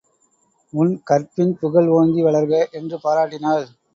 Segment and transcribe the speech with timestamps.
[0.73, 2.63] உன் கற்பின் புகழ் ஓங்கி வளர்க!
[2.71, 3.65] என்று பாராட்டினாள்.